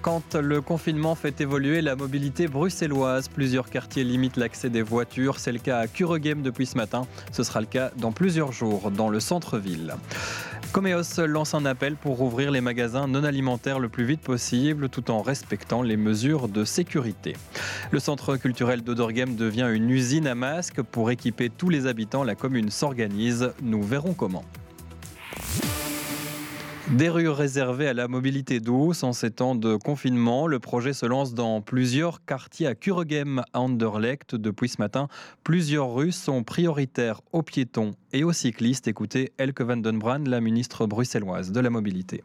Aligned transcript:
Quand 0.00 0.34
le 0.34 0.62
confinement 0.62 1.14
fait 1.14 1.42
évoluer 1.42 1.82
la 1.82 1.94
mobilité 1.94 2.48
bruxelloise, 2.48 3.28
plusieurs 3.28 3.68
quartiers 3.68 4.02
limitent 4.02 4.38
l'accès 4.38 4.70
des 4.70 4.80
voitures. 4.80 5.38
C'est 5.38 5.52
le 5.52 5.58
cas 5.58 5.78
à 5.78 5.86
Kuregem 5.86 6.40
depuis 6.40 6.64
ce 6.64 6.78
matin. 6.78 7.06
Ce 7.32 7.42
sera 7.42 7.60
le 7.60 7.66
cas 7.66 7.90
dans 7.96 8.10
plusieurs 8.10 8.50
jours 8.50 8.90
dans 8.90 9.10
le 9.10 9.20
centre-ville. 9.20 9.94
Comeos 10.72 11.26
lance 11.26 11.54
un 11.54 11.66
appel 11.66 11.96
pour 11.96 12.22
ouvrir 12.22 12.50
les 12.50 12.62
magasins 12.62 13.06
non 13.06 13.24
alimentaires 13.24 13.78
le 13.78 13.90
plus 13.90 14.04
vite 14.04 14.22
possible 14.22 14.88
tout 14.88 15.10
en 15.10 15.20
respectant 15.20 15.82
les 15.82 15.98
mesures 15.98 16.48
de 16.48 16.64
sécurité. 16.64 17.36
Le 17.90 18.00
centre 18.00 18.36
culturel 18.38 18.82
d'Odorgem 18.82 19.36
devient 19.36 19.68
une 19.70 19.90
usine 19.90 20.26
à 20.26 20.34
masques. 20.34 20.80
Pour 20.80 21.10
équiper 21.10 21.50
tous 21.50 21.68
les 21.68 21.86
habitants, 21.86 22.24
la 22.24 22.34
commune 22.34 22.70
s'organise. 22.70 23.52
Nous 23.62 23.82
verrons 23.82 24.14
comment. 24.14 24.44
Des 26.90 27.08
rues 27.08 27.30
réservées 27.30 27.88
à 27.88 27.94
la 27.94 28.08
mobilité 28.08 28.60
douce 28.60 29.04
en 29.04 29.14
ces 29.14 29.30
temps 29.30 29.54
de 29.54 29.76
confinement. 29.76 30.46
Le 30.46 30.58
projet 30.58 30.92
se 30.92 31.06
lance 31.06 31.32
dans 31.32 31.62
plusieurs 31.62 32.22
quartiers 32.26 32.66
à 32.66 32.74
Kuregem, 32.74 33.42
à 33.54 33.60
Anderlecht. 33.60 34.34
Depuis 34.34 34.68
ce 34.68 34.76
matin, 34.78 35.08
plusieurs 35.44 35.94
rues 35.94 36.12
sont 36.12 36.44
prioritaires 36.44 37.22
aux 37.32 37.42
piétons 37.42 37.92
et 38.12 38.22
aux 38.22 38.34
cyclistes. 38.34 38.86
Écoutez 38.86 39.32
Elke 39.38 39.62
van 39.62 39.78
den 39.78 39.98
Brand, 39.98 40.26
la 40.26 40.42
ministre 40.42 40.86
bruxelloise 40.86 41.52
de 41.52 41.60
la 41.60 41.70
mobilité. 41.70 42.22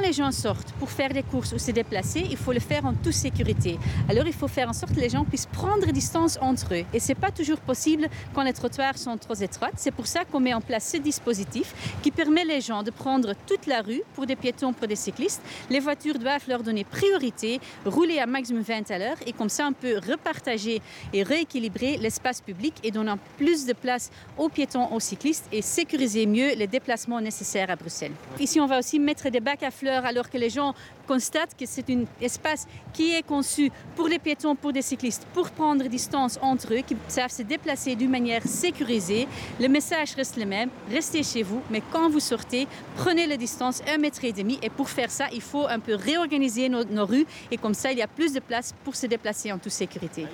Les 0.00 0.12
gens 0.12 0.32
sortent 0.32 0.72
pour 0.72 0.90
faire 0.90 1.10
des 1.10 1.22
courses 1.22 1.52
ou 1.52 1.58
se 1.58 1.70
déplacer, 1.70 2.26
il 2.30 2.36
faut 2.36 2.52
le 2.52 2.60
faire 2.60 2.84
en 2.86 2.94
toute 2.94 3.12
sécurité. 3.12 3.78
Alors 4.08 4.26
il 4.26 4.32
faut 4.32 4.48
faire 4.48 4.68
en 4.68 4.72
sorte 4.72 4.94
que 4.94 5.00
les 5.00 5.08
gens 5.08 5.24
puissent 5.24 5.46
prendre 5.46 5.86
distance 5.92 6.38
entre 6.40 6.74
eux. 6.74 6.84
Et 6.92 7.00
ce 7.00 7.08
n'est 7.08 7.14
pas 7.14 7.30
toujours 7.30 7.60
possible 7.60 8.08
quand 8.34 8.42
les 8.42 8.52
trottoirs 8.52 8.96
sont 8.98 9.16
trop 9.16 9.34
étroits. 9.34 9.70
C'est 9.76 9.90
pour 9.90 10.06
ça 10.06 10.24
qu'on 10.24 10.40
met 10.40 10.54
en 10.54 10.60
place 10.60 10.90
ce 10.90 10.96
dispositif 10.96 11.74
qui 12.02 12.10
permet 12.10 12.44
les 12.44 12.60
gens 12.60 12.82
de 12.82 12.90
prendre 12.90 13.34
toute 13.46 13.66
la 13.66 13.82
rue 13.82 14.02
pour 14.14 14.26
des 14.26 14.36
piétons, 14.36 14.72
pour 14.72 14.88
des 14.88 14.96
cyclistes. 14.96 15.42
Les 15.68 15.80
voitures 15.80 16.18
doivent 16.18 16.48
leur 16.48 16.62
donner 16.62 16.84
priorité, 16.84 17.60
rouler 17.84 18.18
à 18.18 18.26
maximum 18.26 18.62
20 18.62 18.90
à 18.90 18.98
l'heure 18.98 19.16
et 19.26 19.32
comme 19.32 19.48
ça 19.48 19.66
on 19.68 19.72
peut 19.72 19.98
repartager 19.98 20.80
et 21.12 21.22
rééquilibrer 21.22 21.96
l'espace 21.98 22.40
public 22.40 22.74
et 22.82 22.90
donner 22.90 23.14
plus 23.36 23.66
de 23.66 23.72
place 23.72 24.10
aux 24.38 24.48
piétons, 24.48 24.92
aux 24.92 25.00
cyclistes 25.00 25.46
et 25.52 25.62
sécuriser 25.62 26.26
mieux 26.26 26.54
les 26.54 26.66
déplacements 26.66 27.20
nécessaires 27.20 27.70
à 27.70 27.76
Bruxelles. 27.76 28.12
Ici 28.38 28.60
on 28.60 28.66
va 28.66 28.78
aussi 28.78 28.98
mettre 28.98 29.28
des 29.30 29.40
bacs 29.40 29.62
à 29.62 29.70
fleurs 29.70 29.89
alors 29.98 30.28
que 30.30 30.38
les 30.38 30.50
gens 30.50 30.74
constatent 31.06 31.56
que 31.58 31.66
c'est 31.66 31.88
un 31.90 32.04
espace 32.20 32.66
qui 32.92 33.14
est 33.14 33.26
conçu 33.26 33.70
pour 33.96 34.08
les 34.08 34.18
piétons, 34.18 34.54
pour 34.54 34.72
des 34.72 34.82
cyclistes, 34.82 35.26
pour 35.34 35.50
prendre 35.50 35.84
distance 35.88 36.38
entre 36.40 36.74
eux, 36.74 36.82
qui 36.86 36.96
savent 37.08 37.30
se 37.30 37.42
déplacer 37.42 37.96
d'une 37.96 38.10
manière 38.10 38.42
sécurisée. 38.44 39.26
Le 39.60 39.68
message 39.68 40.14
reste 40.14 40.36
le 40.36 40.46
même, 40.46 40.70
restez 40.90 41.22
chez 41.22 41.42
vous, 41.42 41.62
mais 41.70 41.82
quand 41.92 42.08
vous 42.08 42.20
sortez, 42.20 42.66
prenez 42.96 43.26
la 43.26 43.36
distance, 43.36 43.82
un 43.88 43.98
mètre 43.98 44.24
et 44.24 44.32
demi. 44.32 44.58
Et 44.62 44.70
pour 44.70 44.88
faire 44.88 45.10
ça, 45.10 45.26
il 45.32 45.42
faut 45.42 45.66
un 45.66 45.80
peu 45.80 45.94
réorganiser 45.94 46.68
nos, 46.68 46.84
nos 46.84 47.06
rues 47.06 47.26
et 47.50 47.56
comme 47.56 47.74
ça, 47.74 47.92
il 47.92 47.98
y 47.98 48.02
a 48.02 48.08
plus 48.08 48.32
de 48.32 48.40
place 48.40 48.74
pour 48.84 48.94
se 48.94 49.06
déplacer 49.06 49.52
en 49.52 49.58
toute 49.58 49.72
sécurité. 49.72 50.26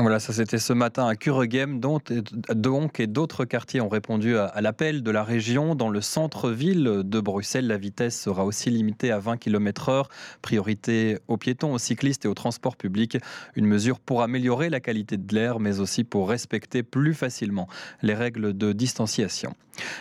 Voilà, 0.00 0.20
ça 0.20 0.32
c'était 0.32 0.58
ce 0.58 0.72
matin 0.72 1.08
à 1.08 1.16
Kuregem, 1.16 1.80
donc 1.80 2.12
et 3.00 3.06
d'autres 3.08 3.44
quartiers 3.44 3.80
ont 3.80 3.88
répondu 3.88 4.36
à, 4.36 4.60
l'appel 4.60 5.02
de 5.02 5.10
la 5.10 5.24
région. 5.24 5.74
Dans 5.74 5.88
le 5.88 6.00
centre-ville 6.00 7.02
de 7.04 7.20
Bruxelles, 7.20 7.66
la 7.66 7.78
vitesse 7.78 8.16
sera 8.16 8.44
aussi 8.44 8.70
limitée 8.70 9.10
à 9.10 9.18
20 9.18 9.38
km/h. 9.38 10.04
Priorité 10.40 11.18
aux 11.26 11.36
piétons, 11.36 11.72
aux 11.72 11.78
cyclistes 11.78 12.26
et 12.26 12.28
aux 12.28 12.34
transports 12.34 12.76
publics. 12.76 13.18
Une 13.56 13.66
mesure 13.66 13.98
pour 13.98 14.22
améliorer 14.22 14.70
la 14.70 14.78
qualité 14.78 15.16
de 15.16 15.34
l'air, 15.34 15.58
mais 15.58 15.80
aussi 15.80 16.04
pour 16.04 16.28
respecter 16.28 16.84
plus 16.84 17.14
facilement 17.14 17.66
les 18.00 18.14
règles 18.14 18.56
de 18.56 18.72
distanciation. 18.72 19.52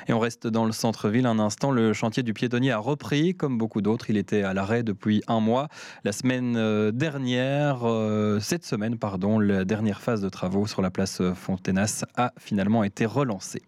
Et 0.08 0.14
on 0.14 0.20
reste 0.20 0.48
dans 0.48 0.66
le 0.66 0.72
centre-ville 0.72 1.25
un 1.25 1.40
instant. 1.40 1.72
Le 1.72 1.94
chantier 1.94 2.23
du 2.23 2.34
piétonnier 2.34 2.72
a 2.72 2.78
repris, 2.78 3.36
comme 3.36 3.58
beaucoup 3.58 3.81
d'autres. 3.81 4.09
Il 4.09 4.18
était 4.18 4.44
à 4.44 4.53
l'arrêt 4.53 4.84
depuis 4.84 5.23
un 5.28 5.40
mois. 5.40 5.68
La 6.03 6.12
semaine 6.12 6.56
euh, 6.58 6.92
dernière, 6.92 7.81
euh, 7.84 8.40
cette 8.40 8.66
semaine, 8.66 8.98
pardon, 8.98 9.40
la 9.40 9.66
dernière 9.66 9.86
phase 9.93 10.21
de 10.21 10.30
travaux 10.30 10.67
sur 10.67 10.81
la 10.81 10.89
place 10.89 11.21
Fontenas 11.33 12.05
a 12.16 12.33
finalement 12.38 12.83
été 12.83 13.05
relancée. 13.05 13.61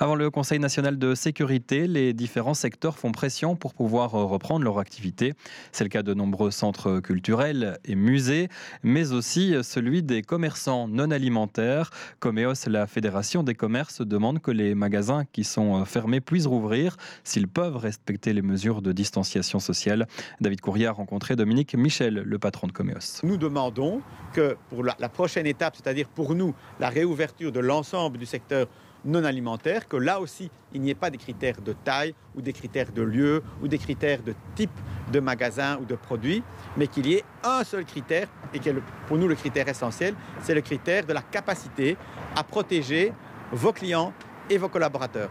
Avant 0.00 0.16
le 0.16 0.30
Conseil 0.30 0.58
national 0.58 0.98
de 0.98 1.14
sécurité, 1.14 1.86
les 1.86 2.12
différents 2.12 2.54
secteurs 2.54 2.98
font 2.98 3.12
pression 3.12 3.54
pour 3.54 3.74
pouvoir 3.74 4.10
reprendre 4.10 4.64
leur 4.64 4.78
activité. 4.78 5.34
C'est 5.70 5.84
le 5.84 5.90
cas 5.90 6.02
de 6.02 6.14
nombreux 6.14 6.50
centres 6.50 7.00
culturels 7.00 7.78
et 7.84 7.94
musées, 7.94 8.48
mais 8.82 9.12
aussi 9.12 9.54
celui 9.62 10.02
des 10.02 10.22
commerçants 10.22 10.88
non 10.88 11.10
alimentaires. 11.10 11.90
Comeos, 12.18 12.66
la 12.66 12.86
Fédération 12.86 13.42
des 13.42 13.54
commerces, 13.54 14.00
demande 14.00 14.40
que 14.40 14.50
les 14.50 14.74
magasins 14.74 15.24
qui 15.32 15.44
sont 15.44 15.84
fermés 15.84 16.20
puissent 16.20 16.46
rouvrir 16.46 16.96
s'ils 17.22 17.48
peuvent 17.48 17.76
respecter 17.76 18.32
les 18.32 18.42
mesures 18.42 18.82
de 18.82 18.92
distanciation 18.92 19.60
sociale. 19.60 20.08
David 20.40 20.60
Courrier 20.60 20.86
a 20.86 20.92
rencontré 20.92 21.36
Dominique 21.36 21.74
Michel, 21.74 22.14
le 22.14 22.38
patron 22.38 22.66
de 22.66 22.72
Comeos. 22.72 23.20
Nous 23.22 23.36
demandons 23.36 24.02
que 24.32 24.56
pour 24.70 24.82
la 24.82 25.08
prochaine 25.08 25.46
étape, 25.46 25.76
c'est-à-dire 25.76 26.08
pour 26.08 26.34
nous 26.34 26.54
la 26.80 26.88
réouverture 26.88 27.52
de 27.52 27.60
l'ensemble 27.60 28.18
du 28.18 28.26
secteur 28.26 28.66
non 29.04 29.24
alimentaire, 29.24 29.86
que 29.88 29.96
là 29.96 30.20
aussi, 30.20 30.50
il 30.72 30.80
n'y 30.80 30.90
ait 30.90 30.94
pas 30.94 31.10
des 31.10 31.18
critères 31.18 31.60
de 31.60 31.72
taille 31.72 32.14
ou 32.34 32.42
des 32.42 32.52
critères 32.52 32.90
de 32.92 33.02
lieu 33.02 33.42
ou 33.62 33.68
des 33.68 33.78
critères 33.78 34.22
de 34.22 34.34
type 34.54 34.70
de 35.12 35.20
magasin 35.20 35.78
ou 35.80 35.84
de 35.84 35.94
produit, 35.94 36.42
mais 36.76 36.86
qu'il 36.86 37.06
y 37.06 37.14
ait 37.14 37.24
un 37.42 37.64
seul 37.64 37.84
critère, 37.84 38.28
et 38.52 38.58
qui 38.58 38.68
est 38.68 38.74
pour 39.06 39.18
nous 39.18 39.28
le 39.28 39.34
critère 39.34 39.68
essentiel, 39.68 40.14
c'est 40.40 40.54
le 40.54 40.60
critère 40.60 41.04
de 41.04 41.12
la 41.12 41.22
capacité 41.22 41.96
à 42.36 42.42
protéger 42.42 43.12
vos 43.52 43.72
clients 43.72 44.12
et 44.50 44.58
vos 44.58 44.68
collaborateurs. 44.68 45.30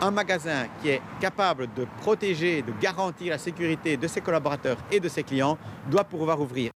Un 0.00 0.10
magasin 0.10 0.66
qui 0.80 0.88
est 0.88 1.02
capable 1.20 1.72
de 1.74 1.86
protéger, 2.00 2.62
de 2.62 2.72
garantir 2.80 3.30
la 3.30 3.38
sécurité 3.38 3.96
de 3.96 4.08
ses 4.08 4.20
collaborateurs 4.20 4.78
et 4.90 4.98
de 4.98 5.08
ses 5.08 5.22
clients 5.22 5.58
doit 5.88 6.04
pouvoir 6.04 6.40
ouvrir. 6.40 6.72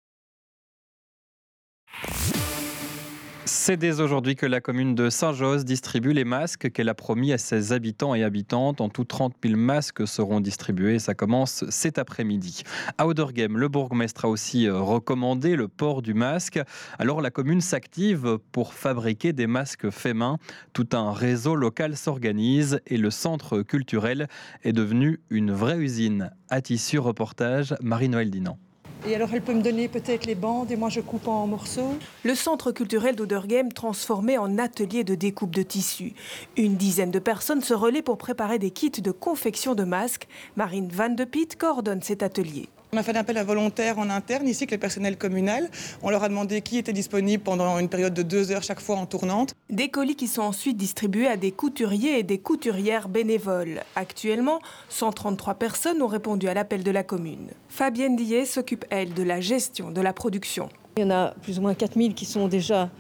C'est 3.67 3.79
dès 3.79 4.03
aujourd'hui 4.03 4.37
que 4.37 4.45
la 4.45 4.61
commune 4.61 4.95
de 4.95 5.09
Saint-Josse 5.09 5.65
distribue 5.65 6.13
les 6.13 6.27
masques 6.27 6.71
qu'elle 6.71 6.91
a 6.91 6.95
promis 6.95 7.33
à 7.33 7.39
ses 7.39 7.73
habitants 7.73 8.15
et 8.15 8.23
habitantes. 8.23 8.83
En 8.83 8.91
tout, 8.91 9.05
30 9.05 9.37
000 9.43 9.57
masques 9.57 10.07
seront 10.07 10.43
distribués. 10.43 10.99
Ça 10.99 11.15
commence 11.15 11.65
cet 11.71 11.99
après-midi. 11.99 12.65
À 12.99 13.07
Odergem, 13.07 13.57
le 13.57 13.69
bourgmestre 13.69 14.27
a 14.27 14.29
aussi 14.29 14.67
euh, 14.67 14.79
recommandé 14.79 15.57
le 15.57 15.69
port 15.69 16.03
du 16.03 16.13
masque. 16.13 16.61
Alors 16.99 17.23
la 17.23 17.31
commune 17.31 17.63
s'active 17.63 18.37
pour 18.53 18.75
fabriquer 18.75 19.33
des 19.33 19.47
masques 19.47 19.89
faits 19.89 20.15
main. 20.15 20.37
Tout 20.75 20.89
un 20.93 21.11
réseau 21.11 21.55
local 21.55 21.97
s'organise 21.97 22.83
et 22.87 22.99
le 22.99 23.11
centre 23.11 23.63
culturel 23.63 24.29
est 24.63 24.75
devenu 24.75 25.21
une 25.31 25.53
vraie 25.53 25.79
usine. 25.79 26.33
À 26.51 26.61
tissu 26.61 26.99
reportage, 26.99 27.75
Marie-Noël 27.81 28.31
Dinan. 28.31 28.59
Et 29.07 29.15
alors 29.15 29.29
elle 29.35 29.43
peut 29.43 29.53
me 29.53 29.61
donner 29.61 29.89
peut-être 29.89 30.25
les 30.25 30.35
bandes 30.35 30.71
et 30.71 30.77
moi 30.77 30.89
je 30.89 31.01
coupe 31.01 31.29
en 31.29 31.47
morceaux. 31.47 31.95
Le 32.23 32.35
centre 32.35 32.73
culturel 32.73 33.17
d'Odergame 33.17 33.71
transformé 33.71 34.39
en 34.39 34.59
atelier 34.59 35.05
de 35.05 35.15
découpe 35.15 35.55
de 35.55 35.63
tissus. 35.63 36.15
Une 36.57 36.77
dizaine 36.77 37.11
de 37.11 37.19
personnes 37.19 37.61
se 37.61 37.75
relaient 37.75 38.01
pour 38.01 38.17
préparer 38.17 38.59
des 38.59 38.71
kits 38.71 38.91
de 38.91 39.11
confection 39.11 39.75
de 39.75 39.85
masques. 39.85 40.27
Marine 40.57 40.89
Van 40.89 41.11
de 41.11 41.25
Pitt 41.25 41.57
coordonne 41.57 42.01
cet 42.01 42.23
atelier. 42.23 42.71
On 42.95 42.97
a 42.97 43.03
fait 43.03 43.17
un 43.17 43.21
appel 43.21 43.37
à 43.39 43.43
volontaires 43.43 43.99
en 43.99 44.09
interne 44.09 44.47
ici 44.47 44.63
avec 44.63 44.71
le 44.71 44.79
personnel 44.79 45.19
communal. 45.19 45.69
On 46.05 46.11
leur 46.11 46.23
a 46.23 46.29
demandé 46.29 46.61
qui 46.61 46.79
était 46.79 46.93
disponible 46.93 47.43
pendant 47.43 47.81
une 47.81 47.89
période 47.89 48.15
de 48.15 48.23
deux 48.23 48.53
heures 48.53 48.63
chaque 48.63 48.79
fois 48.79 48.95
en 48.95 49.05
tournante. 49.05 49.53
Des 49.69 49.89
colis 49.89 50.15
qui 50.15 50.29
sont 50.29 50.43
ensuite 50.43 50.77
distribués 50.77 51.27
à 51.27 51.37
des 51.37 51.51
couturiers 51.51 52.21
et 52.21 52.23
des 52.23 52.39
couturières 52.39 53.09
bénévoles. 53.09 53.81
Actuellement, 53.97 54.61
133 54.91 55.55
personnes 55.55 56.03
ont 56.03 56.07
répondu 56.07 56.47
à 56.47 56.55
l'appel 56.55 56.85
de 56.85 56.91
la 56.93 57.03
commune. 57.03 57.49
Fabienne 57.69 58.15
Dillet 58.15 58.45
s'occupe, 58.45 58.85
elle, 58.91 59.13
de 59.13 59.25
la 59.25 59.41
gestion 59.41 59.91
de 59.91 60.01
la 60.01 60.13
production. 60.13 60.69
Il 60.97 61.03
y 61.03 61.05
en 61.05 61.11
a 61.11 61.35
plus 61.43 61.59
ou 61.59 61.63
moins 61.63 61.75
4000 61.75 62.15
qui 62.15 62.27
sont 62.27 62.47
déjà 62.47 62.91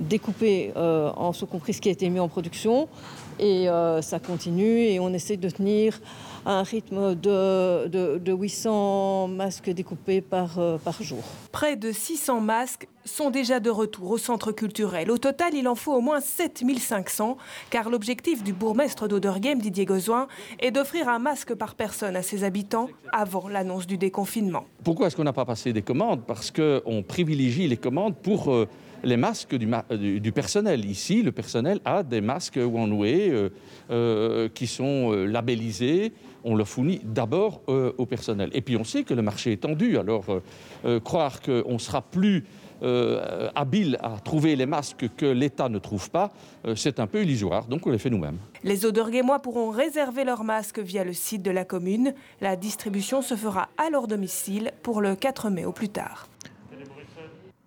découpés 0.00 0.72
euh, 0.78 1.10
en 1.14 1.34
ce 1.34 1.44
compris 1.44 1.74
ce 1.74 1.82
qui 1.82 1.90
a 1.90 1.92
été 1.92 2.08
mis 2.08 2.20
en 2.20 2.28
production. 2.28 2.88
Et 3.38 3.68
euh, 3.68 4.00
ça 4.00 4.18
continue 4.18 4.78
et 4.78 4.98
on 4.98 5.12
essaie 5.12 5.36
de 5.36 5.50
tenir 5.50 6.00
un 6.46 6.62
rythme 6.62 7.14
de, 7.14 7.88
de, 7.88 8.32
800 8.32 9.28
masques 9.28 9.70
découpés 9.70 10.20
par, 10.20 10.58
euh, 10.58 10.78
par 10.78 11.02
jour. 11.02 11.22
Près 11.52 11.76
de 11.76 11.92
600 11.92 12.40
masques 12.40 12.88
sont 13.04 13.30
déjà 13.30 13.60
de 13.60 13.70
retour 13.70 14.10
au 14.10 14.18
centre 14.18 14.52
culturel. 14.52 15.10
Au 15.10 15.18
total, 15.18 15.54
il 15.54 15.68
en 15.68 15.74
faut 15.74 15.92
au 15.92 16.00
moins 16.00 16.20
7500, 16.20 17.36
car 17.70 17.90
l'objectif 17.90 18.42
du 18.42 18.52
bourgmestre 18.52 19.08
d'Odergame, 19.08 19.60
Didier 19.60 19.84
Gozoin, 19.84 20.28
est 20.60 20.70
d'offrir 20.70 21.08
un 21.08 21.18
masque 21.18 21.54
par 21.54 21.74
personne 21.74 22.16
à 22.16 22.22
ses 22.22 22.44
habitants 22.44 22.88
avant 23.12 23.48
l'annonce 23.48 23.86
du 23.86 23.98
déconfinement. 23.98 24.64
Pourquoi 24.84 25.06
est-ce 25.06 25.16
qu'on 25.16 25.24
n'a 25.24 25.32
pas 25.32 25.44
passé 25.44 25.72
des 25.72 25.82
commandes? 25.82 26.22
Parce 26.26 26.50
qu'on 26.50 27.02
privilégie 27.06 27.68
les 27.68 27.76
commandes 27.76 28.16
pour... 28.16 28.52
Euh, 28.52 28.68
les 29.04 29.16
masques 29.16 29.56
du, 29.56 30.32
personnel. 30.32 30.84
Ici, 30.84 31.22
le 31.22 31.32
personnel 31.32 31.80
a 31.84 32.04
des 32.04 32.20
masques 32.20 32.56
one-way 32.58 33.50
euh, 33.90 34.48
qui 34.48 34.68
sont 34.68 35.10
labellisés, 35.10 36.12
on 36.44 36.54
le 36.54 36.64
fournit 36.64 37.00
d'abord 37.04 37.60
au 37.66 38.06
personnel. 38.06 38.50
Et 38.52 38.60
puis 38.60 38.76
on 38.76 38.84
sait 38.84 39.04
que 39.04 39.14
le 39.14 39.22
marché 39.22 39.52
est 39.52 39.62
tendu, 39.62 39.98
alors 39.98 40.24
croire 41.04 41.40
qu'on 41.40 41.78
sera 41.78 42.02
plus 42.02 42.44
euh, 42.82 43.48
habiles 43.54 43.96
à 44.02 44.18
trouver 44.18 44.56
les 44.56 44.66
masques 44.66 45.06
que 45.16 45.26
l'État 45.26 45.68
ne 45.68 45.78
trouve 45.78 46.10
pas, 46.10 46.32
euh, 46.66 46.74
c'est 46.74 46.98
un 46.98 47.06
peu 47.06 47.22
illusoire, 47.22 47.66
donc 47.66 47.86
on 47.86 47.90
les 47.90 47.98
fait 47.98 48.10
nous-mêmes. 48.10 48.38
Les 48.64 48.84
Auderguémois 48.84 49.38
pourront 49.38 49.70
réserver 49.70 50.24
leurs 50.24 50.42
masques 50.42 50.80
via 50.80 51.04
le 51.04 51.12
site 51.12 51.42
de 51.42 51.52
la 51.52 51.64
commune. 51.64 52.12
La 52.40 52.56
distribution 52.56 53.22
se 53.22 53.36
fera 53.36 53.68
à 53.78 53.88
leur 53.88 54.08
domicile 54.08 54.72
pour 54.82 55.00
le 55.00 55.14
4 55.14 55.48
mai 55.48 55.64
au 55.64 55.70
plus 55.70 55.90
tard. 55.90 56.26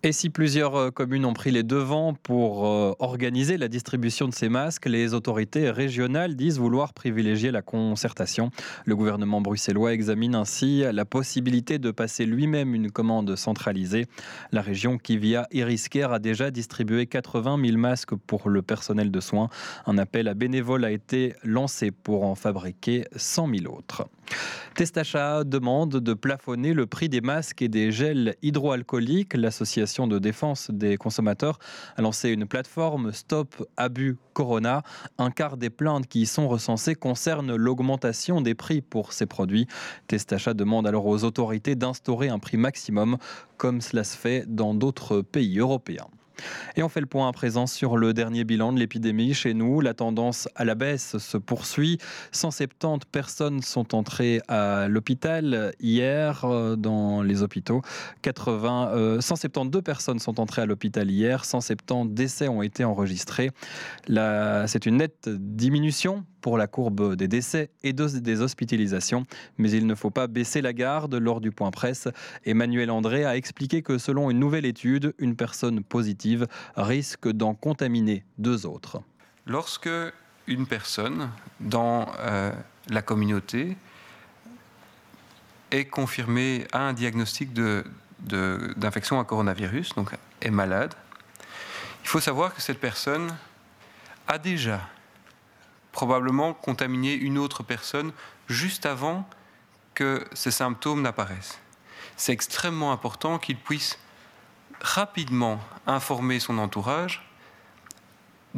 Et 0.02 0.12
si 0.12 0.28
plusieurs 0.30 0.76
euh, 0.76 0.90
communes 0.90 1.24
ont 1.24 1.32
pris 1.32 1.50
les 1.50 1.62
devants 1.62 2.14
pour 2.14 2.66
euh, 2.66 2.92
organiser 2.98 3.56
la 3.56 3.66
distribution 3.66 4.28
de 4.28 4.34
ces 4.34 4.48
masques, 4.48 4.86
les 4.86 5.14
autorités 5.14 5.70
régionales 5.70 6.36
disent 6.36 6.58
vouloir 6.58 6.92
privilégier 6.92 7.50
la 7.50 7.62
concertation. 7.62 8.50
Le 8.84 8.94
gouvernement 8.94 9.40
bruxellois 9.40 9.94
examine 9.94 10.34
ainsi 10.34 10.84
la 10.92 11.04
possibilité 11.06 11.78
de 11.78 11.90
passer 11.90 12.26
lui-même 12.26 12.74
une 12.74 12.90
commande 12.90 13.34
centralisée. 13.36 14.06
La 14.52 14.60
région 14.60 14.98
qui, 14.98 15.16
via 15.16 15.46
Iriscare, 15.50 16.12
a 16.12 16.18
déjà 16.18 16.50
distribué 16.50 17.06
80 17.06 17.58
000 17.64 17.78
masques 17.78 18.14
pour 18.14 18.50
le 18.50 18.62
personnel 18.62 19.10
de 19.10 19.20
soins. 19.20 19.48
Un 19.86 19.96
appel 19.96 20.28
à 20.28 20.34
bénévoles 20.34 20.84
a 20.84 20.90
été 20.90 21.34
lancé 21.42 21.90
pour 21.90 22.24
en 22.24 22.34
fabriquer 22.34 23.06
100 23.16 23.48
000 23.62 23.74
autres. 23.74 24.06
Testacha 24.74 25.42
demande 25.44 25.96
de 25.96 26.12
plafonner 26.12 26.74
le 26.74 26.86
prix 26.86 27.08
des 27.08 27.22
masques 27.22 27.62
et 27.62 27.68
des 27.68 27.90
gels 27.90 28.36
hydroalcooliques. 28.42 29.34
L'association 29.34 30.06
de 30.06 30.18
défense 30.18 30.70
des 30.70 30.98
consommateurs 30.98 31.58
a 31.96 32.02
lancé 32.02 32.28
une 32.28 32.46
plateforme 32.46 33.12
Stop 33.12 33.66
Abus 33.78 34.18
Corona. 34.34 34.82
Un 35.16 35.30
quart 35.30 35.56
des 35.56 35.70
plaintes 35.70 36.06
qui 36.06 36.22
y 36.22 36.26
sont 36.26 36.46
recensées 36.46 36.94
concernent 36.94 37.56
l'augmentation 37.56 38.42
des 38.42 38.54
prix 38.54 38.82
pour 38.82 39.14
ces 39.14 39.24
produits. 39.24 39.66
Testacha 40.08 40.52
demande 40.52 40.86
alors 40.86 41.06
aux 41.06 41.24
autorités 41.24 41.74
d'instaurer 41.74 42.28
un 42.28 42.38
prix 42.38 42.58
maximum 42.58 43.16
comme 43.56 43.80
cela 43.80 44.04
se 44.04 44.16
fait 44.16 44.44
dans 44.46 44.74
d'autres 44.74 45.22
pays 45.22 45.58
européens. 45.58 46.08
Et 46.76 46.82
on 46.82 46.88
fait 46.88 47.00
le 47.00 47.06
point 47.06 47.28
à 47.28 47.32
présent 47.32 47.66
sur 47.66 47.96
le 47.96 48.12
dernier 48.12 48.44
bilan 48.44 48.72
de 48.72 48.78
l'épidémie 48.78 49.34
chez 49.34 49.54
nous. 49.54 49.80
La 49.80 49.94
tendance 49.94 50.48
à 50.54 50.64
la 50.64 50.74
baisse 50.74 51.18
se 51.18 51.36
poursuit. 51.36 51.98
170 52.32 53.06
personnes 53.10 53.62
sont 53.62 53.94
entrées 53.94 54.40
à 54.48 54.88
l'hôpital 54.88 55.72
hier 55.80 56.44
euh, 56.44 56.76
dans 56.76 57.22
les 57.22 57.42
hôpitaux. 57.42 57.82
80, 58.22 59.20
172 59.20 59.78
euh, 59.78 59.82
personnes 59.82 60.18
sont 60.18 60.40
entrées 60.40 60.62
à 60.62 60.66
l'hôpital 60.66 61.10
hier. 61.10 61.44
170 61.44 62.14
décès 62.14 62.48
ont 62.48 62.62
été 62.62 62.84
enregistrés. 62.84 63.50
C'est 64.08 64.86
une 64.86 64.96
nette 64.98 65.28
diminution 65.28 66.24
pour 66.46 66.58
la 66.58 66.68
courbe 66.68 67.16
des 67.16 67.26
décès 67.26 67.70
et 67.82 67.92
des 67.92 68.40
hospitalisations. 68.40 69.26
Mais 69.58 69.70
il 69.72 69.84
ne 69.84 69.96
faut 69.96 70.10
pas 70.10 70.28
baisser 70.28 70.62
la 70.62 70.72
garde. 70.72 71.14
Lors 71.16 71.40
du 71.40 71.50
point 71.50 71.72
presse, 71.72 72.06
Emmanuel 72.44 72.90
André 72.92 73.24
a 73.24 73.36
expliqué 73.36 73.82
que 73.82 73.98
selon 73.98 74.30
une 74.30 74.38
nouvelle 74.38 74.64
étude, 74.64 75.12
une 75.18 75.34
personne 75.34 75.82
positive 75.82 76.25
risque 76.76 77.28
d'en 77.28 77.54
contaminer 77.54 78.24
deux 78.38 78.66
autres. 78.66 79.00
Lorsque 79.46 79.90
une 80.46 80.66
personne 80.66 81.30
dans 81.60 82.12
euh, 82.18 82.52
la 82.88 83.02
communauté 83.02 83.76
est 85.70 85.86
confirmée 85.86 86.66
à 86.72 86.80
un 86.80 86.92
diagnostic 86.92 87.52
d'infection 87.52 89.20
à 89.20 89.24
coronavirus, 89.24 89.94
donc 89.94 90.10
est 90.40 90.50
malade, 90.50 90.94
il 92.02 92.08
faut 92.08 92.20
savoir 92.20 92.54
que 92.54 92.62
cette 92.62 92.80
personne 92.80 93.34
a 94.28 94.38
déjà 94.38 94.80
probablement 95.92 96.54
contaminer 96.54 97.14
une 97.14 97.38
autre 97.38 97.62
personne 97.62 98.12
juste 98.48 98.86
avant 98.86 99.28
que 99.94 100.24
ces 100.34 100.50
symptômes 100.50 101.02
n'apparaissent. 101.02 101.58
C'est 102.16 102.32
extrêmement 102.32 102.92
important 102.92 103.38
qu'il 103.38 103.56
puisse 103.56 103.98
rapidement 104.80 105.60
informer 105.86 106.40
son 106.40 106.58
entourage 106.58 107.22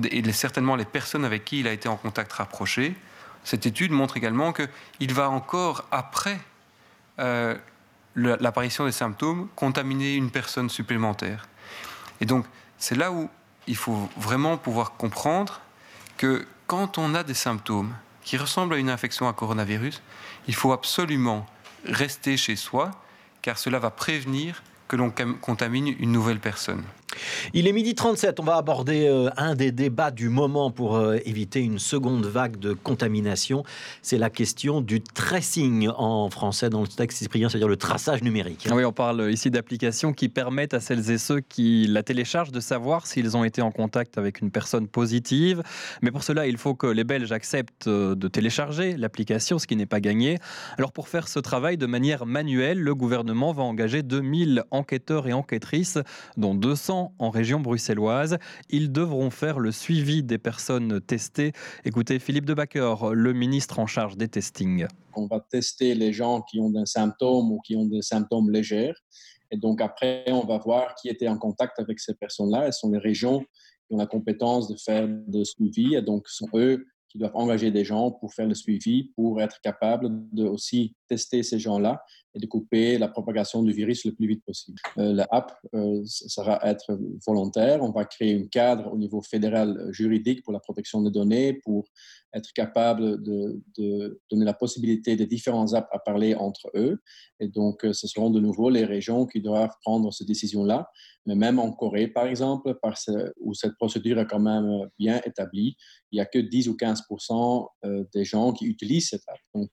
et 0.04 0.32
certainement 0.32 0.76
les 0.76 0.84
personnes 0.84 1.24
avec 1.24 1.44
qui 1.44 1.60
il 1.60 1.68
a 1.68 1.72
été 1.72 1.88
en 1.88 1.96
contact 1.96 2.32
rapproché. 2.32 2.94
Cette 3.44 3.66
étude 3.66 3.90
montre 3.90 4.16
également 4.16 4.52
qu'il 4.52 5.14
va 5.14 5.30
encore, 5.30 5.84
après 5.90 6.38
euh, 7.18 7.56
l'apparition 8.14 8.84
des 8.84 8.92
symptômes, 8.92 9.48
contaminer 9.56 10.14
une 10.14 10.30
personne 10.30 10.68
supplémentaire. 10.68 11.48
Et 12.20 12.26
donc, 12.26 12.46
c'est 12.78 12.96
là 12.96 13.10
où 13.12 13.28
il 13.66 13.76
faut 13.76 14.08
vraiment 14.16 14.56
pouvoir 14.56 14.92
comprendre 14.92 15.60
que 16.16 16.46
quand 16.66 16.98
on 16.98 17.14
a 17.14 17.22
des 17.22 17.34
symptômes 17.34 17.94
qui 18.22 18.36
ressemblent 18.36 18.74
à 18.74 18.78
une 18.78 18.90
infection 18.90 19.28
à 19.28 19.32
coronavirus, 19.32 20.02
il 20.46 20.54
faut 20.54 20.72
absolument 20.72 21.46
rester 21.84 22.36
chez 22.36 22.56
soi, 22.56 22.90
car 23.40 23.58
cela 23.58 23.78
va 23.78 23.90
prévenir 23.90 24.62
que 24.88 24.96
l'on 24.96 25.12
contamine 25.40 25.94
une 26.00 26.12
nouvelle 26.12 26.40
personne. 26.40 26.82
Il 27.54 27.66
est 27.66 27.72
midi 27.72 27.94
37, 27.94 28.40
on 28.40 28.44
va 28.44 28.56
aborder 28.56 29.06
euh, 29.06 29.30
un 29.36 29.54
des 29.54 29.72
débats 29.72 30.10
du 30.10 30.28
moment 30.28 30.70
pour 30.70 30.96
euh, 30.96 31.18
éviter 31.24 31.60
une 31.60 31.78
seconde 31.78 32.26
vague 32.26 32.58
de 32.58 32.72
contamination. 32.72 33.62
C'est 34.02 34.18
la 34.18 34.30
question 34.30 34.80
du 34.80 35.00
tracing 35.00 35.88
en 35.96 36.30
français 36.30 36.70
dans 36.70 36.80
le 36.80 36.88
texte 36.88 37.18
cyprien, 37.18 37.48
c'est-à-dire 37.48 37.68
le 37.68 37.76
traçage 37.76 38.22
numérique. 38.22 38.68
Oui, 38.72 38.84
on 38.84 38.92
parle 38.92 39.30
ici 39.30 39.50
d'applications 39.50 40.12
qui 40.12 40.28
permettent 40.28 40.74
à 40.74 40.80
celles 40.80 41.10
et 41.10 41.18
ceux 41.18 41.40
qui 41.40 41.86
la 41.86 42.02
téléchargent 42.02 42.52
de 42.52 42.60
savoir 42.60 43.06
s'ils 43.06 43.36
ont 43.36 43.44
été 43.44 43.62
en 43.62 43.70
contact 43.70 44.18
avec 44.18 44.40
une 44.40 44.50
personne 44.50 44.88
positive. 44.88 45.62
Mais 46.02 46.10
pour 46.10 46.22
cela, 46.22 46.46
il 46.46 46.56
faut 46.56 46.74
que 46.74 46.86
les 46.86 47.04
Belges 47.04 47.32
acceptent 47.32 47.88
euh, 47.88 48.14
de 48.14 48.28
télécharger 48.28 48.96
l'application, 48.96 49.58
ce 49.58 49.66
qui 49.66 49.76
n'est 49.76 49.86
pas 49.86 50.00
gagné. 50.00 50.38
Alors 50.76 50.92
pour 50.92 51.08
faire 51.08 51.28
ce 51.28 51.38
travail 51.38 51.76
de 51.76 51.86
manière 51.86 52.26
manuelle, 52.26 52.78
le 52.78 52.94
gouvernement 52.94 53.52
va 53.52 53.62
engager 53.62 54.02
2000 54.02 54.64
enquêteurs 54.70 55.26
et 55.28 55.32
enquêtrices, 55.32 55.98
dont 56.36 56.54
200 56.54 57.07
en 57.18 57.30
région 57.30 57.60
bruxelloise. 57.60 58.38
Ils 58.70 58.92
devront 58.92 59.30
faire 59.30 59.58
le 59.58 59.72
suivi 59.72 60.22
des 60.22 60.38
personnes 60.38 61.00
testées. 61.00 61.52
Écoutez 61.84 62.18
Philippe 62.18 62.46
de 62.46 62.54
Backer, 62.54 63.12
le 63.12 63.32
ministre 63.32 63.78
en 63.78 63.86
charge 63.86 64.16
des 64.16 64.28
testings. 64.28 64.86
On 65.14 65.26
va 65.26 65.40
tester 65.40 65.94
les 65.94 66.12
gens 66.12 66.42
qui 66.42 66.60
ont 66.60 66.70
des 66.70 66.86
symptômes 66.86 67.50
ou 67.52 67.60
qui 67.60 67.76
ont 67.76 67.86
des 67.86 68.02
symptômes 68.02 68.50
légers. 68.50 68.92
Et 69.50 69.56
donc 69.56 69.80
après, 69.80 70.24
on 70.28 70.44
va 70.44 70.58
voir 70.58 70.94
qui 70.94 71.08
était 71.08 71.28
en 71.28 71.38
contact 71.38 71.78
avec 71.78 72.00
ces 72.00 72.14
personnes-là. 72.14 72.66
Elles 72.66 72.72
sont 72.72 72.90
les 72.90 72.98
régions 72.98 73.40
qui 73.40 73.94
ont 73.94 73.98
la 73.98 74.06
compétence 74.06 74.68
de 74.68 74.76
faire 74.76 75.06
le 75.06 75.44
suivi. 75.44 75.94
Et 75.94 76.02
donc, 76.02 76.28
ce 76.28 76.36
sont 76.36 76.48
eux 76.54 76.86
qui 77.08 77.18
doivent 77.18 77.34
engager 77.34 77.70
des 77.70 77.84
gens 77.84 78.10
pour 78.10 78.34
faire 78.34 78.46
le 78.46 78.54
suivi, 78.54 79.10
pour 79.16 79.40
être 79.40 79.60
capables 79.62 80.10
de 80.32 80.44
aussi 80.44 80.94
tester 81.08 81.42
ces 81.42 81.58
gens-là 81.58 82.02
et 82.34 82.38
de 82.38 82.46
couper 82.46 82.98
la 82.98 83.08
propagation 83.08 83.62
du 83.62 83.72
virus 83.72 84.04
le 84.04 84.12
plus 84.12 84.26
vite 84.26 84.44
possible. 84.44 84.78
Euh, 84.98 85.12
L'app 85.12 85.52
euh, 85.74 86.02
sera 86.04 86.60
être 86.64 86.98
volontaire. 87.26 87.82
On 87.82 87.90
va 87.90 88.04
créer 88.04 88.34
un 88.38 88.46
cadre 88.46 88.92
au 88.92 88.98
niveau 88.98 89.22
fédéral 89.22 89.76
euh, 89.78 89.92
juridique 89.92 90.42
pour 90.42 90.52
la 90.52 90.60
protection 90.60 91.02
des 91.02 91.10
données, 91.10 91.54
pour 91.54 91.86
être 92.34 92.52
capable 92.52 93.22
de, 93.22 93.58
donner 94.30 94.44
la 94.44 94.52
possibilité 94.52 95.16
des 95.16 95.26
différents 95.26 95.72
apps 95.72 95.88
à 95.90 95.98
parler 95.98 96.34
entre 96.34 96.70
eux. 96.74 96.98
Et 97.40 97.48
donc, 97.48 97.86
ce 97.90 98.06
seront 98.06 98.28
de 98.28 98.38
nouveau 98.38 98.68
les 98.68 98.84
régions 98.84 99.24
qui 99.26 99.40
doivent 99.40 99.74
prendre 99.82 100.12
cette 100.12 100.26
décision-là. 100.26 100.90
Mais 101.24 101.34
même 101.34 101.58
en 101.58 101.72
Corée, 101.72 102.06
par 102.08 102.26
exemple, 102.26 102.74
où 103.40 103.54
cette 103.54 103.76
procédure 103.76 104.18
est 104.18 104.26
quand 104.26 104.40
même 104.40 104.88
bien 104.98 105.22
établie, 105.24 105.76
il 106.12 106.16
n'y 106.16 106.20
a 106.20 106.26
que 106.26 106.38
10 106.38 106.68
ou 106.68 106.76
15% 106.76 107.66
des 108.12 108.24
gens 108.24 108.52
qui 108.52 108.66
utilisent 108.66 109.08
cette 109.08 109.24
app. 109.28 109.38
Donc, 109.54 109.70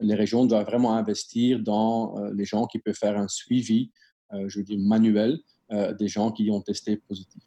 les 0.00 0.14
régions 0.14 0.46
doivent 0.46 0.66
vraiment 0.66 0.94
investir 0.94 1.60
dans 1.60 2.18
euh, 2.18 2.32
les 2.34 2.44
gens 2.44 2.66
qui 2.66 2.78
peuvent 2.78 2.94
faire 2.94 3.18
un 3.18 3.28
suivi, 3.28 3.90
euh, 4.32 4.48
je 4.48 4.58
veux 4.58 4.64
dire 4.64 4.78
manuel, 4.78 5.38
euh, 5.72 5.94
des 5.94 6.08
gens 6.08 6.30
qui 6.30 6.50
ont 6.50 6.60
testé 6.60 6.96
positif 6.96 7.42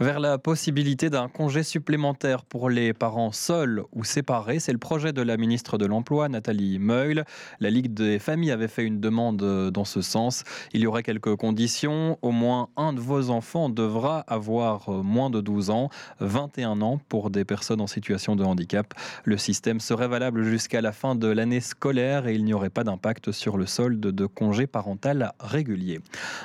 vers 0.00 0.20
la 0.20 0.38
possibilité 0.38 1.10
d'un 1.10 1.28
congé 1.28 1.62
supplémentaire 1.62 2.44
pour 2.44 2.70
les 2.70 2.92
parents 2.92 3.32
seuls 3.32 3.82
ou 3.92 4.04
séparés. 4.04 4.58
C'est 4.58 4.72
le 4.72 4.78
projet 4.78 5.12
de 5.12 5.22
la 5.22 5.36
ministre 5.36 5.78
de 5.78 5.86
l'Emploi, 5.86 6.28
Nathalie 6.28 6.78
Meul. 6.78 7.24
La 7.60 7.70
Ligue 7.70 7.94
des 7.94 8.18
familles 8.18 8.50
avait 8.50 8.68
fait 8.68 8.84
une 8.84 9.00
demande 9.00 9.70
dans 9.70 9.84
ce 9.84 10.02
sens. 10.02 10.44
Il 10.72 10.80
y 10.80 10.86
aurait 10.86 11.02
quelques 11.02 11.36
conditions. 11.36 12.18
Au 12.22 12.30
moins 12.30 12.68
un 12.76 12.92
de 12.92 13.00
vos 13.00 13.30
enfants 13.30 13.68
devra 13.68 14.20
avoir 14.20 14.90
moins 14.90 15.30
de 15.30 15.40
12 15.40 15.70
ans, 15.70 15.90
21 16.20 16.80
ans 16.82 17.00
pour 17.08 17.30
des 17.30 17.44
personnes 17.44 17.80
en 17.80 17.86
situation 17.86 18.36
de 18.36 18.44
handicap. 18.44 18.94
Le 19.24 19.36
système 19.36 19.80
serait 19.80 20.08
valable 20.08 20.44
jusqu'à 20.44 20.80
la 20.80 20.92
fin 20.92 21.14
de 21.14 21.28
l'année 21.28 21.60
scolaire 21.60 22.26
et 22.26 22.34
il 22.34 22.44
n'y 22.44 22.54
aurait 22.54 22.70
pas 22.70 22.84
d'impact 22.84 23.32
sur 23.32 23.56
le 23.56 23.66
solde 23.66 24.00
de 24.00 24.26
congés 24.26 24.66
parental 24.66 25.32
réguliers. 25.40 26.00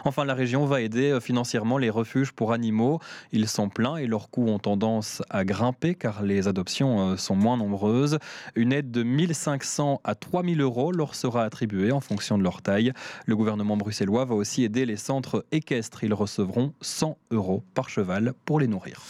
Enfin, 0.05 0.25
la 0.25 0.33
région 0.33 0.65
va 0.65 0.81
aider 0.81 1.17
financièrement 1.21 1.77
les 1.77 1.89
refuges 1.89 2.31
pour 2.31 2.53
animaux. 2.53 2.99
Ils 3.31 3.46
sont 3.47 3.69
pleins 3.69 3.97
et 3.97 4.07
leurs 4.07 4.29
coûts 4.29 4.47
ont 4.47 4.59
tendance 4.59 5.21
à 5.29 5.43
grimper 5.43 5.95
car 5.95 6.23
les 6.23 6.47
adoptions 6.47 7.11
euh, 7.11 7.17
sont 7.17 7.35
moins 7.35 7.57
nombreuses. 7.57 8.19
Une 8.55 8.73
aide 8.73 8.91
de 8.91 9.03
1500 9.03 10.01
à 10.03 10.15
3000 10.15 10.61
euros 10.61 10.91
leur 10.91 11.15
sera 11.15 11.43
attribuée 11.43 11.91
en 11.91 12.01
fonction 12.01 12.37
de 12.37 12.43
leur 12.43 12.61
taille. 12.61 12.93
Le 13.25 13.35
gouvernement 13.35 13.77
bruxellois 13.77 14.25
va 14.25 14.35
aussi 14.35 14.63
aider 14.63 14.85
les 14.85 14.97
centres 14.97 15.45
équestres. 15.51 16.03
Ils 16.03 16.13
recevront 16.13 16.73
100 16.81 17.17
euros 17.31 17.63
par 17.73 17.89
cheval 17.89 18.33
pour 18.45 18.59
les 18.59 18.67
nourrir. 18.67 19.01